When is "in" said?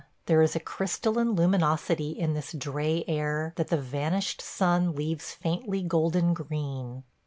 2.09-2.33